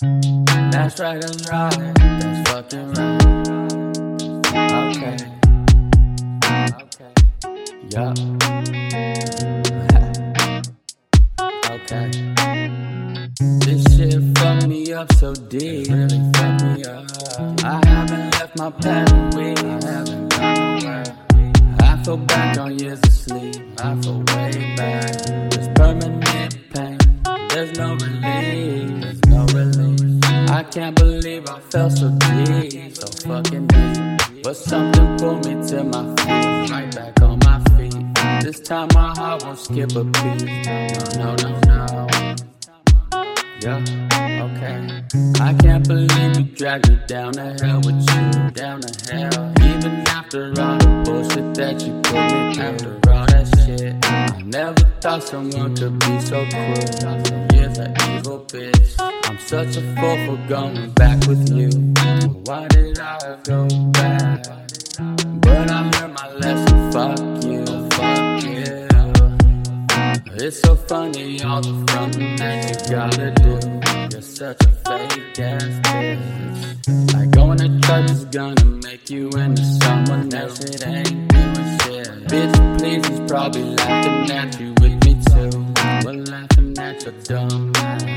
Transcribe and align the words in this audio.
That's 0.00 0.98
right, 0.98 1.20
that's 1.20 1.48
right. 1.48 1.94
That's 1.94 2.50
fucking 2.50 2.92
right. 2.94 3.22
Okay. 4.90 5.16
Okay. 6.82 7.12
Yup. 7.90 8.18
okay. 11.70 12.10
This 13.60 13.84
shit 13.96 14.20
fucked 14.38 14.66
me 14.66 14.92
up 14.92 15.12
so 15.12 15.32
deep. 15.32 15.86
Really 15.88 16.20
fucked 16.34 16.64
me 16.64 16.82
up. 16.84 17.06
I 17.64 17.80
haven't 17.86 18.30
left 18.32 18.58
my 18.58 18.70
past 18.70 19.14
week. 19.36 19.58
I 19.58 19.60
haven't 19.84 20.28
gone. 20.30 21.04
I 21.80 22.02
feel 22.02 22.16
back 22.16 22.58
on 22.58 22.76
years 22.80 22.98
of 22.98 23.12
sleep. 23.12 23.62
I 23.78 23.94
feel 24.00 24.18
way 24.18 24.74
back. 24.76 25.12
There's 25.50 25.68
permanent 25.68 26.58
pain. 26.72 26.98
There's 27.50 27.78
no 27.78 27.94
relief. 27.94 28.33
Can't 30.70 30.96
believe 30.96 31.48
I 31.48 31.60
fell 31.60 31.90
so 31.90 32.10
deep, 32.10 32.96
so 32.96 33.06
fucking 33.28 33.66
deep. 33.66 34.42
But 34.42 34.56
something 34.56 35.18
pulled 35.18 35.46
me 35.46 35.54
to 35.68 35.84
my 35.84 36.04
feet, 36.16 36.70
right 36.70 36.94
back 36.94 37.20
on 37.22 37.38
my 37.40 37.58
feet. 37.76 37.94
This 38.42 38.60
time 38.60 38.88
my 38.94 39.14
heart 39.16 39.42
won't 39.44 39.58
skip 39.58 39.94
a 39.96 40.04
beat. 40.04 40.44
No, 41.16 41.34
no, 41.36 41.60
no, 41.66 41.86
no. 41.86 42.34
Yeah, 43.60 43.82
okay. 44.44 45.04
I 45.40 45.54
can't 45.54 45.86
believe 45.88 46.36
you 46.36 46.44
dragged 46.44 46.90
me 46.90 46.98
down 47.06 47.32
to 47.34 47.56
hell 47.64 47.78
with 47.78 48.00
you, 48.10 48.50
down 48.50 48.80
to 48.80 49.14
hell. 49.14 49.52
Even 49.62 50.06
after 50.08 50.48
all 50.60 50.78
the 50.78 51.02
bullshit 51.04 51.54
that 51.54 51.80
you 51.80 52.00
put 52.02 52.14
me 52.14 52.58
after 52.60 52.94
all 53.10 53.26
that 53.26 53.46
shit. 53.64 54.04
I 54.04 54.42
never 54.42 54.80
thought 55.00 55.22
someone 55.22 55.74
could 55.76 55.98
be 56.00 56.20
so 56.20 56.44
cruel. 56.50 57.56
Years 57.56 57.78
of 57.78 57.88
evil 58.10 58.44
bitch. 58.46 59.13
I'm 59.26 59.38
such 59.38 59.76
a 59.76 59.82
fool 59.96 60.16
for 60.26 60.48
going 60.48 60.90
back 60.90 61.26
with 61.26 61.50
you. 61.50 61.70
Why 62.44 62.68
did 62.68 62.98
I 62.98 63.38
go 63.44 63.66
back? 63.90 64.44
But 65.40 65.70
I 65.70 65.90
learned 65.90 66.14
my 66.14 66.32
lesson. 66.34 66.92
Fuck 66.92 67.18
you, 67.44 67.64
fuck 67.90 68.44
you. 68.44 68.64
It's 70.36 70.60
so 70.60 70.76
funny 70.76 71.42
all 71.42 71.62
the 71.62 71.72
frontin' 71.90 72.36
that 72.36 72.68
you 72.68 72.94
gotta 72.94 73.30
do. 73.30 74.12
You're 74.12 74.22
such 74.22 74.62
a 74.62 74.68
fake 74.68 75.38
ass 75.40 75.64
bitch. 75.88 77.14
Like 77.14 77.30
going 77.30 77.58
to 77.58 77.80
church 77.86 78.10
is 78.10 78.24
gonna 78.26 78.64
make 78.64 79.08
you 79.08 79.30
into 79.30 79.64
someone 79.82 80.32
else. 80.34 80.60
It 80.60 80.86
ain't 80.86 81.28
doing 81.32 81.78
shit. 81.80 82.08
Bitch, 82.28 82.78
please, 82.78 83.06
he's 83.06 83.20
probably 83.30 83.62
laughing 83.62 84.30
at 84.30 84.60
you 84.60 84.74
with 84.80 85.02
me 85.04 85.14
too. 85.28 85.50
We're 86.04 86.22
laughing 86.24 86.78
at 86.78 87.02
your 87.04 87.14
dumb 87.22 87.72
ass. 87.76 88.13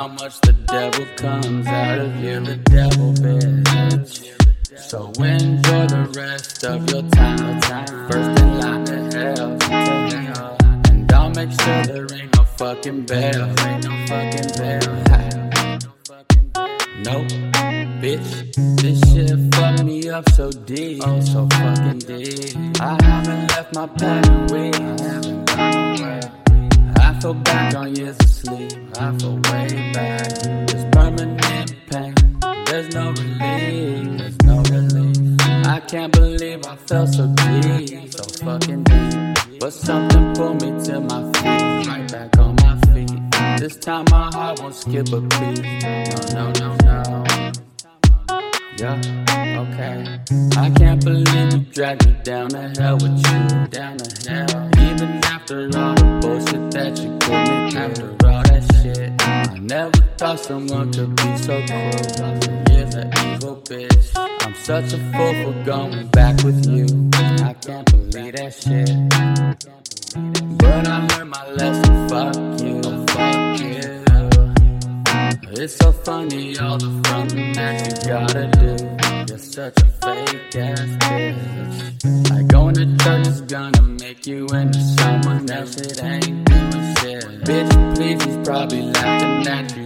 How 0.00 0.08
much 0.08 0.40
the 0.40 0.54
devil 0.54 1.04
comes 1.16 1.66
out 1.66 1.98
of 1.98 2.16
you, 2.24 2.40
the 2.40 2.56
devil 2.56 3.12
bitch. 3.20 4.32
So 4.78 5.12
enjoy 5.22 5.86
the 5.88 6.10
rest 6.16 6.64
of 6.64 6.88
your 6.90 7.02
time. 7.10 7.60
First 8.08 8.40
in 8.40 8.60
line 8.60 8.84
to 8.86 8.98
hell. 9.14 10.56
And 10.88 11.12
I'll 11.12 11.28
make 11.28 11.50
sure 11.50 11.82
there 11.84 12.06
ain't 12.14 12.34
no 12.34 12.44
fucking 12.44 13.02
bail. 13.04 13.44
Ain't 13.60 13.84
no 13.84 13.94
fucking 14.08 14.50
bail. 14.56 14.88
Nope, 17.04 17.28
bitch. 18.00 18.54
This 18.80 18.98
shit 19.12 19.54
fucked 19.54 19.84
me 19.84 20.08
up 20.08 20.26
so 20.30 20.50
deep. 20.50 21.02
Oh, 21.06 21.20
so 21.20 21.46
fucking 21.52 21.98
deep. 21.98 22.80
I 22.80 22.96
haven't 23.02 23.48
left 23.48 23.74
my 23.74 23.86
past 23.86 24.50
week. 24.50 25.49
I 27.22 27.32
back 27.34 27.74
on 27.74 27.94
years 27.94 28.16
of 28.18 28.30
sleep. 28.30 28.72
I 28.98 29.14
feel 29.18 29.34
way 29.34 29.92
back. 29.92 30.26
There's 30.66 30.84
permanent 30.90 31.74
pain. 31.90 32.14
There's 32.64 32.94
no 32.94 33.10
relief. 33.10 34.18
There's 34.18 34.42
no 34.44 34.62
relief. 34.62 35.36
I 35.66 35.80
can't 35.86 36.12
believe 36.14 36.64
I 36.66 36.76
fell 36.76 37.06
so 37.06 37.26
deep, 37.26 38.10
so 38.10 38.24
fucking 38.42 38.84
deep. 38.84 39.60
But 39.60 39.72
something 39.74 40.34
pulled 40.34 40.62
me 40.62 40.82
to 40.84 41.00
my 41.00 41.22
feet, 41.34 41.86
right 41.88 42.10
back 42.10 42.38
on 42.38 42.56
my 42.56 42.80
feet. 42.94 43.60
This 43.60 43.76
time 43.76 44.06
my 44.10 44.30
heart 44.32 44.60
won't 44.60 44.74
skip 44.74 45.12
a 45.12 45.20
beat. 45.20 45.62
No, 46.32 46.52
no, 46.52 46.76
no, 46.84 47.02
no. 47.02 47.52
Yeah, 48.78 48.96
okay. 49.60 50.20
I 50.56 50.70
can't 50.70 51.04
believe 51.04 51.52
you 51.52 51.58
dragged 51.70 52.06
me 52.06 52.16
down 52.22 52.48
to 52.48 52.72
hell 52.80 52.94
with 52.94 53.18
you, 53.18 53.66
down 53.66 53.98
to 53.98 54.30
hell. 54.30 54.70
Even 54.78 55.22
after 55.24 55.64
all 55.76 55.94
the 55.94 56.18
bullshit 56.22 56.70
that 56.70 56.79
thought 60.20 60.38
someone 60.38 60.92
could 60.92 61.16
be 61.16 61.36
so 61.38 61.64
cruel. 61.66 61.88
Of 61.96 63.08
evil 63.24 63.56
bitch. 63.64 64.12
I'm 64.44 64.54
such 64.54 64.92
a 64.92 64.98
fool 65.12 65.32
for 65.42 65.64
going 65.64 66.08
back 66.08 66.44
with 66.44 66.66
you. 66.68 66.84
I 67.14 67.54
can't 67.54 67.90
believe 67.90 68.34
that 68.34 68.52
shit. 68.52 68.90
But 70.58 70.86
I 70.86 71.06
learned 71.06 71.30
my 71.30 71.50
lesson. 71.52 72.08
Fuck 72.10 72.36
you, 72.60 72.82
fuck 73.06 73.60
you. 73.60 73.80
It's 75.62 75.76
so 75.76 75.90
funny 75.90 76.58
all 76.58 76.76
the 76.76 76.90
frontin' 77.08 77.52
that 77.54 77.80
you 77.86 77.92
gotta 78.10 78.46
do. 78.60 78.72
You're 79.26 79.38
such 79.38 79.80
a 79.80 79.86
fake 80.02 80.56
ass 80.56 80.80
bitch. 81.08 82.30
Like 82.30 82.46
going 82.48 82.74
to 82.74 82.84
church 83.02 83.26
is 83.26 83.40
gonna 83.40 83.82
make 83.82 84.26
you 84.26 84.46
into 84.48 84.80
someone 85.00 85.50
else. 85.50 85.76
It 85.76 86.02
ain't 86.04 86.44
doing 86.44 86.94
shit. 86.96 87.24
Bitch, 87.48 87.94
please, 87.94 88.22
he's 88.22 88.36
probably 88.46 88.82
laughing 88.82 89.48
at 89.48 89.76
you 89.76 89.79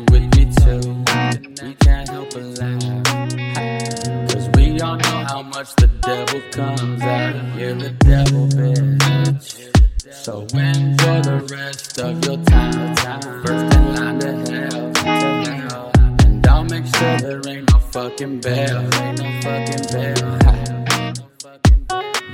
much 5.54 5.76
the 5.76 5.86
devil 5.86 6.40
comes 6.50 7.00
out 7.02 7.36
of 7.36 7.60
you, 7.60 7.74
the 7.74 7.90
devil 7.90 8.48
bitch. 8.48 9.70
So 10.12 10.40
enjoy 10.40 11.20
the 11.22 11.46
rest 11.54 11.98
of 12.00 12.24
your 12.24 12.38
time. 12.44 12.96
First 13.44 13.76
in 13.76 13.94
line 13.94 14.18
to 14.18 14.32
hell. 14.50 15.92
And 16.24 16.46
I'll 16.48 16.64
make 16.64 16.86
sure 16.86 17.18
there 17.18 17.40
ain't 17.46 17.70
no 17.72 17.78
fucking 17.78 18.40
bail. 18.40 18.78
Ain't 18.94 19.18
no 19.20 19.40
fucking 19.42 19.84
bail. 19.92 20.38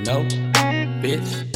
Nope. 0.02 0.28
Bitch. 1.02 1.49